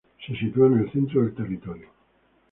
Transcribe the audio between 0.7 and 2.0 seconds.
el centro del territorio.